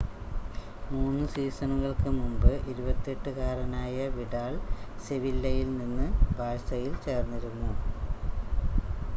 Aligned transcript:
3 0.91 1.25
സീസണുകൾക്ക് 1.33 2.11
മുമ്പ് 2.15 2.47
28 2.71 3.11
കാരനായ 3.37 4.07
വിഡാൽ 4.17 4.55
സെവില്ലയിൽ 5.05 5.69
നിന്ന് 5.77 6.07
ബാഴ്സയിൽ 6.37 6.95
ചേർന്നിരുന്നു 7.05 7.71